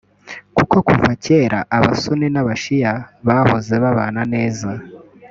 [0.55, 2.91] Kuko kuva kera abasuni n’abashia
[3.27, 4.69] bahoze babana neza